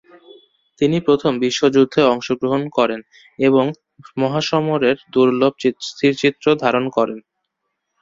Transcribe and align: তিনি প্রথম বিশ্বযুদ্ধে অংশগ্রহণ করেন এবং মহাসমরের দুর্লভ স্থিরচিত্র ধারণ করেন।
তিনি 0.81 0.97
প্রথম 1.07 1.31
বিশ্বযুদ্ধে 1.39 2.01
অংশগ্রহণ 2.13 2.61
করেন 2.77 3.01
এবং 3.39 3.65
মহাসমরের 4.17 4.97
দুর্লভ 5.13 5.53
স্থিরচিত্র 5.89 6.45
ধারণ 6.63 6.85
করেন। 6.89 7.19